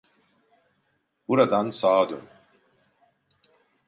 Buradan 1.27 1.69
sağa 1.71 2.09
dön. 2.09 2.25